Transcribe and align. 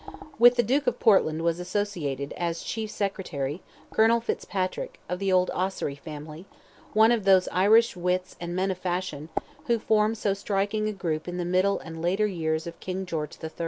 With 0.39 0.55
the 0.55 0.63
Duke 0.63 0.87
of 0.87 0.99
Portland 0.99 1.43
was 1.43 1.59
associated, 1.59 2.33
as 2.35 2.63
Chief 2.63 2.89
Secretary, 2.89 3.61
Colonel 3.93 4.19
Fitzpatrick, 4.19 4.99
of 5.07 5.19
the 5.19 5.31
old 5.31 5.51
Ossory 5.53 5.93
family, 5.93 6.47
one 6.93 7.11
of 7.11 7.23
those 7.23 7.47
Irish 7.49 7.95
wits 7.95 8.35
and 8.41 8.55
men 8.55 8.71
of 8.71 8.79
fashion, 8.79 9.29
who 9.67 9.77
form 9.77 10.15
so 10.15 10.33
striking 10.33 10.87
a 10.89 10.91
group 10.91 11.27
in 11.27 11.37
the 11.37 11.45
middle 11.45 11.77
and 11.77 12.01
later 12.01 12.25
years 12.25 12.65
of 12.65 12.79
King 12.79 13.05
George 13.05 13.37
III. 13.43 13.51